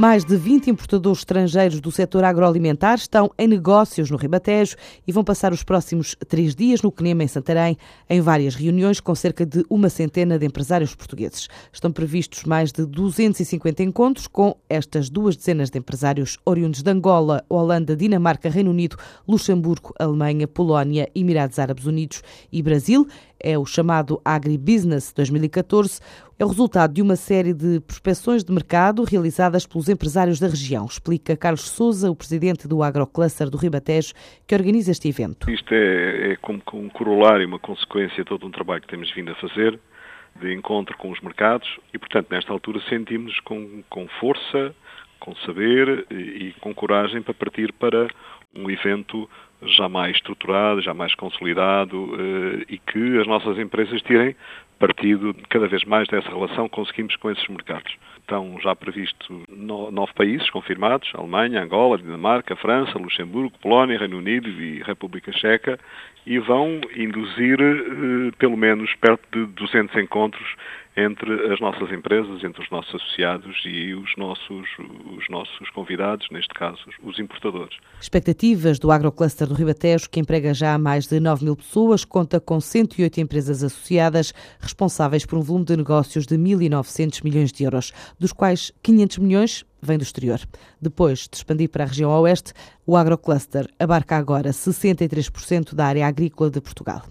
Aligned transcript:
Mais 0.00 0.24
de 0.24 0.34
20 0.34 0.70
importadores 0.70 1.18
estrangeiros 1.18 1.78
do 1.78 1.92
setor 1.92 2.24
agroalimentar 2.24 2.94
estão 2.94 3.30
em 3.38 3.46
negócios 3.46 4.10
no 4.10 4.16
Ribatejo 4.16 4.74
e 5.06 5.12
vão 5.12 5.22
passar 5.22 5.52
os 5.52 5.62
próximos 5.62 6.16
três 6.26 6.54
dias 6.54 6.80
no 6.80 6.90
CNEMA, 6.90 7.24
em 7.24 7.28
Santarém, 7.28 7.76
em 8.08 8.18
várias 8.18 8.54
reuniões 8.54 8.98
com 8.98 9.14
cerca 9.14 9.44
de 9.44 9.62
uma 9.68 9.90
centena 9.90 10.38
de 10.38 10.46
empresários 10.46 10.94
portugueses. 10.94 11.48
Estão 11.70 11.92
previstos 11.92 12.44
mais 12.44 12.72
de 12.72 12.86
250 12.86 13.82
encontros 13.82 14.26
com 14.26 14.56
estas 14.70 15.10
duas 15.10 15.36
dezenas 15.36 15.68
de 15.68 15.78
empresários 15.78 16.38
oriundos 16.46 16.82
de 16.82 16.90
Angola, 16.90 17.44
Holanda, 17.46 17.94
Dinamarca, 17.94 18.48
Reino 18.48 18.70
Unido, 18.70 18.96
Luxemburgo, 19.28 19.92
Alemanha, 19.98 20.48
Polónia, 20.48 21.10
Emirados 21.14 21.58
Árabes 21.58 21.84
Unidos 21.84 22.22
e 22.50 22.62
Brasil 22.62 23.06
é 23.42 23.58
o 23.58 23.64
chamado 23.64 24.20
Agribusiness 24.24 25.12
2014, 25.12 26.00
é 26.38 26.44
o 26.44 26.48
resultado 26.48 26.94
de 26.94 27.02
uma 27.02 27.16
série 27.16 27.52
de 27.52 27.80
prospecções 27.80 28.44
de 28.44 28.52
mercado 28.52 29.04
realizadas 29.04 29.66
pelos 29.66 29.88
empresários 29.88 30.38
da 30.40 30.48
região, 30.48 30.86
explica 30.86 31.36
Carlos 31.36 31.68
Souza, 31.68 32.10
o 32.10 32.16
presidente 32.16 32.66
do 32.66 32.82
Agrocluster 32.82 33.50
do 33.50 33.56
Ribatejo, 33.56 34.14
que 34.46 34.54
organiza 34.54 34.90
este 34.90 35.08
evento. 35.08 35.50
Isto 35.50 35.74
é, 35.74 36.32
é 36.32 36.36
como 36.36 36.62
um 36.72 36.88
corolário, 36.88 37.46
uma 37.46 37.58
consequência 37.58 38.18
de 38.18 38.24
todo 38.24 38.46
um 38.46 38.50
trabalho 38.50 38.82
que 38.82 38.88
temos 38.88 39.12
vindo 39.14 39.30
a 39.32 39.34
fazer, 39.36 39.78
de 40.40 40.54
encontro 40.54 40.96
com 40.96 41.10
os 41.10 41.20
mercados, 41.20 41.68
e 41.92 41.98
portanto 41.98 42.28
nesta 42.30 42.52
altura 42.52 42.80
sentimos 42.88 43.38
com, 43.40 43.82
com 43.90 44.06
força, 44.20 44.74
com 45.18 45.34
saber 45.44 46.06
e, 46.10 46.14
e 46.14 46.54
com 46.60 46.74
coragem 46.74 47.20
para 47.20 47.34
partir 47.34 47.72
para 47.74 48.08
um 48.54 48.70
evento 48.70 49.28
já 49.62 49.88
mais 49.88 50.16
estruturado, 50.16 50.80
já 50.80 50.94
mais 50.94 51.14
consolidado 51.14 52.16
eh, 52.18 52.64
e 52.68 52.78
que 52.78 53.18
as 53.18 53.26
nossas 53.26 53.58
empresas 53.58 54.00
tirem 54.02 54.34
partido 54.78 55.36
cada 55.50 55.68
vez 55.68 55.84
mais 55.84 56.08
dessa 56.08 56.28
relação 56.30 56.66
que 56.66 56.74
conseguimos 56.74 57.14
com 57.16 57.30
esses 57.30 57.46
mercados. 57.48 57.94
Estão 58.18 58.58
já 58.62 58.74
previstos 58.74 59.42
nove 59.48 60.12
países 60.14 60.48
confirmados, 60.48 61.10
Alemanha, 61.14 61.62
Angola, 61.62 61.98
Dinamarca, 61.98 62.56
França, 62.56 62.98
Luxemburgo, 62.98 63.52
Polónia, 63.60 63.98
Reino 63.98 64.16
Unido 64.16 64.48
e 64.48 64.82
República 64.82 65.30
Checa, 65.32 65.78
e 66.26 66.38
vão 66.38 66.80
induzir 66.96 67.58
eh, 67.60 68.30
pelo 68.38 68.56
menos 68.56 68.94
perto 68.94 69.22
de 69.32 69.52
200 69.54 69.96
encontros 69.96 70.56
entre 70.96 71.52
as 71.52 71.60
nossas 71.60 71.90
empresas, 71.92 72.42
entre 72.42 72.62
os 72.62 72.70
nossos 72.70 72.94
associados 72.96 73.62
e 73.64 73.94
os 73.94 74.10
nossos, 74.16 74.68
os 75.16 75.28
nossos 75.28 75.70
convidados, 75.70 76.26
neste 76.30 76.52
caso, 76.52 76.78
os 77.02 77.18
importadores. 77.18 77.76
Expectativas 78.00 78.78
do 78.78 78.90
Agrocluster 78.90 79.46
do 79.46 79.54
Ribatejo, 79.54 80.10
que 80.10 80.20
emprega 80.20 80.52
já 80.52 80.76
mais 80.76 81.06
de 81.06 81.20
9 81.20 81.44
mil 81.44 81.56
pessoas, 81.56 82.04
conta 82.04 82.40
com 82.40 82.60
108 82.60 83.20
empresas 83.20 83.62
associadas, 83.62 84.34
responsáveis 84.60 85.24
por 85.24 85.38
um 85.38 85.42
volume 85.42 85.64
de 85.64 85.76
negócios 85.76 86.26
de 86.26 86.36
1.900 86.36 87.24
milhões 87.24 87.52
de 87.52 87.64
euros, 87.64 87.92
dos 88.18 88.32
quais 88.32 88.72
500 88.82 89.18
milhões 89.18 89.64
vem 89.80 89.96
do 89.96 90.02
exterior. 90.02 90.40
Depois 90.80 91.28
de 91.28 91.36
expandir 91.36 91.70
para 91.70 91.84
a 91.84 91.86
região 91.86 92.10
oeste, 92.10 92.52
o 92.90 92.96
agrocluster 92.96 93.68
abarca 93.78 94.16
agora 94.16 94.50
63% 94.50 95.76
da 95.76 95.86
área 95.86 96.08
agrícola 96.08 96.50
de 96.50 96.60
Portugal. 96.60 97.04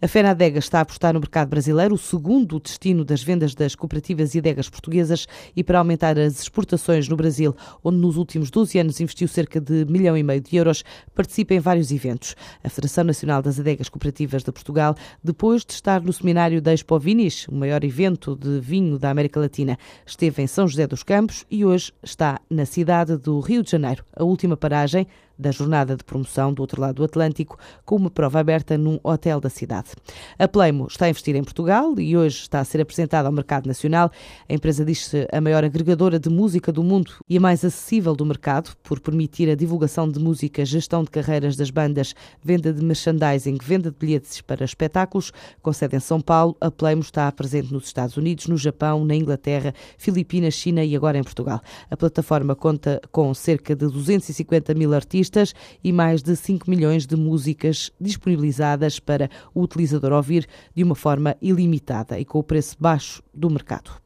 A 0.00 0.06
Fena 0.06 0.30
Adega 0.30 0.60
está 0.60 0.78
a 0.78 0.82
apostar 0.82 1.12
no 1.12 1.18
mercado 1.18 1.48
brasileiro, 1.48 1.96
o 1.96 1.98
segundo 1.98 2.60
destino 2.60 3.04
das 3.04 3.20
vendas 3.20 3.52
das 3.52 3.74
cooperativas 3.74 4.36
e 4.36 4.38
adegas 4.38 4.68
portuguesas, 4.68 5.26
e 5.56 5.64
para 5.64 5.80
aumentar 5.80 6.16
as 6.20 6.40
exportações 6.40 7.08
no 7.08 7.16
Brasil, 7.16 7.52
onde 7.82 7.98
nos 7.98 8.16
últimos 8.16 8.48
12 8.48 8.78
anos 8.78 9.00
investiu 9.00 9.26
cerca 9.26 9.60
de 9.60 9.84
milhão 9.86 10.16
e 10.16 10.22
meio 10.22 10.40
de 10.40 10.54
euros, 10.54 10.84
participa 11.16 11.52
em 11.52 11.58
vários 11.58 11.90
eventos. 11.90 12.36
A 12.62 12.68
Federação 12.68 13.02
Nacional 13.02 13.42
das 13.42 13.58
Adegas 13.58 13.88
Cooperativas 13.88 14.44
de 14.44 14.52
Portugal, 14.52 14.94
depois 15.20 15.64
de 15.64 15.72
estar 15.72 16.00
no 16.00 16.12
seminário 16.12 16.62
da 16.62 16.72
Expo 16.72 16.96
Vinis, 16.96 17.48
o 17.48 17.56
maior 17.56 17.82
evento 17.82 18.36
de 18.36 18.60
vinho 18.60 19.00
da 19.00 19.10
América 19.10 19.40
Latina, 19.40 19.76
esteve 20.06 20.42
em 20.42 20.46
São 20.46 20.68
José 20.68 20.86
dos 20.86 21.02
Campos 21.02 21.44
e 21.50 21.64
hoje 21.64 21.92
está 22.04 22.40
na 22.48 22.64
cidade 22.64 23.16
do 23.16 23.40
Rio 23.40 23.64
de 23.64 23.72
Janeiro, 23.72 24.04
a 24.14 24.22
última 24.22 24.56
paragem 24.56 25.08
da 25.38 25.50
jornada 25.50 25.96
de 25.96 26.04
promoção 26.04 26.52
do 26.52 26.60
outro 26.60 26.80
lado 26.80 26.96
do 26.96 27.04
Atlântico, 27.04 27.58
com 27.84 27.96
uma 27.96 28.10
prova 28.10 28.38
aberta 28.38 28.78
num 28.78 28.98
hotel 29.02 29.40
da 29.40 29.50
cidade. 29.50 29.90
A 30.38 30.46
Playmo 30.46 30.86
está 30.88 31.06
a 31.06 31.08
investir 31.08 31.34
em 31.34 31.42
Portugal 31.42 31.98
e 31.98 32.16
hoje 32.16 32.40
está 32.40 32.60
a 32.60 32.64
ser 32.64 32.80
apresentada 32.80 33.28
ao 33.28 33.32
mercado 33.32 33.66
nacional. 33.66 34.10
A 34.48 34.54
empresa 34.54 34.84
diz-se 34.84 35.26
a 35.32 35.40
maior 35.40 35.64
agregadora 35.64 36.18
de 36.18 36.30
música 36.30 36.70
do 36.70 36.82
mundo 36.82 37.12
e 37.28 37.36
a 37.36 37.40
mais 37.40 37.64
acessível 37.64 38.14
do 38.14 38.24
mercado, 38.24 38.74
por 38.82 39.00
permitir 39.00 39.50
a 39.50 39.54
divulgação 39.54 40.08
de 40.08 40.18
música, 40.18 40.64
gestão 40.64 41.02
de 41.02 41.10
carreiras 41.10 41.56
das 41.56 41.70
bandas, 41.70 42.14
venda 42.42 42.72
de 42.72 42.82
merchandising, 42.82 43.58
venda 43.62 43.90
de 43.90 43.96
bilhetes 43.98 44.40
para 44.40 44.64
espetáculos. 44.64 45.32
Com 45.62 45.72
sede 45.72 45.96
em 45.96 46.00
São 46.00 46.20
Paulo, 46.20 46.56
a 46.60 46.70
Playmo 46.70 47.02
está 47.02 47.30
presente 47.32 47.72
nos 47.72 47.84
Estados 47.86 48.16
Unidos, 48.16 48.46
no 48.46 48.56
Japão, 48.56 49.04
na 49.04 49.14
Inglaterra, 49.14 49.74
Filipinas, 49.98 50.54
China 50.54 50.84
e 50.84 50.94
agora 50.94 51.18
em 51.18 51.22
Portugal. 51.22 51.60
A 51.90 51.96
plataforma 51.96 52.54
conta 52.54 53.00
com 53.10 53.32
cerca 53.34 53.74
de 53.74 53.86
250 53.86 54.74
mil 54.74 54.94
artistas 54.94 55.23
artistas 55.24 55.54
e 55.82 55.92
mais 55.92 56.22
de 56.22 56.36
5 56.36 56.68
milhões 56.68 57.06
de 57.06 57.16
músicas 57.16 57.90
disponibilizadas 57.98 59.00
para 59.00 59.30
o 59.54 59.62
utilizador 59.62 60.12
ouvir 60.12 60.46
de 60.74 60.84
uma 60.84 60.94
forma 60.94 61.36
ilimitada 61.40 62.18
e 62.18 62.24
com 62.24 62.38
o 62.38 62.42
preço 62.42 62.76
baixo 62.78 63.22
do 63.32 63.48
mercado. 63.48 64.03